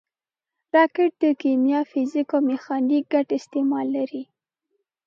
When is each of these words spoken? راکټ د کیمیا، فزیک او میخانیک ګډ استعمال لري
راکټ 0.75 1.11
د 1.23 1.23
کیمیا، 1.41 1.79
فزیک 1.91 2.29
او 2.35 2.39
میخانیک 2.49 3.03
ګډ 3.13 3.27
استعمال 3.39 3.87
لري 3.97 4.23